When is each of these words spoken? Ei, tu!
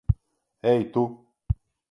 Ei, 0.71 0.81
tu! 0.93 1.03